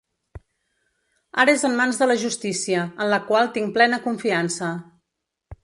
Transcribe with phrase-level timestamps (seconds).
[1.43, 4.75] Ara és en mans de la justícia, en la qual tinc plena confiança.